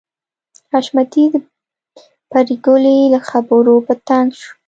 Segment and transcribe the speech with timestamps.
[0.71, 1.35] حشمتي د
[2.31, 4.49] پريګلې له خبرو په تنګ شو